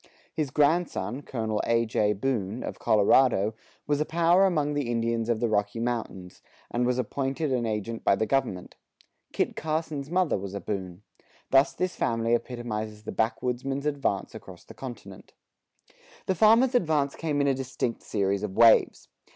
[0.33, 1.61] His grandson, Col.
[1.63, 1.85] A.
[1.85, 2.13] J.
[2.13, 3.53] Boone, of Colorado,
[3.85, 8.03] was a power among the Indians of the Rocky Mountains, and was appointed an agent
[8.03, 8.77] by the government.
[9.31, 11.01] Kit Carson's mother was a Boone.[19:1]
[11.51, 15.33] Thus this family epitomizes the backwoodsman's advance across the continent.
[16.25, 19.07] The farmer's advance came in a distinct series of waves.